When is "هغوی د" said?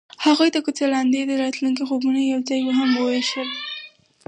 0.25-0.57